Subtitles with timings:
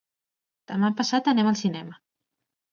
[0.71, 2.03] Demà passat anem al cinema.